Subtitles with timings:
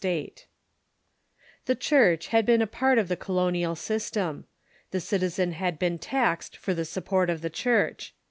[0.03, 0.47] 1891).]
[1.67, 4.45] The Church liacl been a part of the colonial system.
[4.89, 8.15] The citizen had been taxed for the support of the Church.